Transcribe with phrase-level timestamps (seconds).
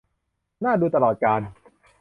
[0.63, 1.41] น่าดูตลอดกาล